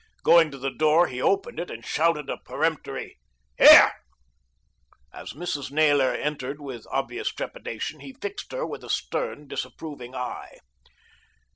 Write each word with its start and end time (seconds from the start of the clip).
Going 0.23 0.49
to 0.49 0.57
the 0.57 0.71
door 0.73 1.05
he 1.05 1.21
opened 1.21 1.59
it 1.59 1.69
and 1.69 1.85
shouted 1.85 2.27
a 2.27 2.37
peremptory 2.37 3.19
"Here!" 3.55 3.91
As 5.13 5.33
Mrs. 5.33 5.69
Naylor 5.69 6.11
entered 6.11 6.59
with 6.59 6.87
obvious 6.89 7.27
trepidation, 7.31 7.99
he 7.99 8.13
fixed 8.19 8.51
her 8.51 8.65
with 8.65 8.83
a 8.83 8.89
stern 8.89 9.47
disapproving 9.47 10.15
eye. 10.15 10.57